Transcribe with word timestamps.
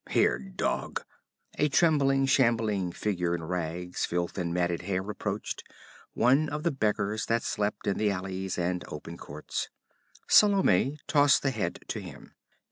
Here, 0.09 0.39
dog!' 0.39 1.05
A 1.59 1.69
trembling, 1.69 2.25
shambling 2.25 2.91
figure 2.91 3.35
in 3.35 3.43
rags, 3.43 4.03
filth 4.03 4.35
and 4.35 4.51
matted 4.51 4.81
hair 4.81 5.07
approached, 5.07 5.63
one 6.15 6.49
of 6.49 6.63
the 6.63 6.71
beggars 6.71 7.27
that 7.27 7.43
slept 7.43 7.85
in 7.85 7.99
the 7.99 8.09
alleys 8.09 8.57
and 8.57 8.83
open 8.87 9.15
courts. 9.15 9.69
Salome 10.27 10.97
tossed 11.05 11.43
the 11.43 11.51
head 11.51 11.81
to 11.89 11.99
him. 11.99 12.33